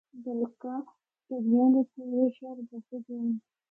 بلکہ 0.23 0.73
جُھگیاں 1.27 1.67
دے 1.73 1.81
پورے 1.91 2.25
شہر 2.37 2.57
بَسّے 2.67 2.97
دے 3.05 3.15
ہن۔ 3.21 3.29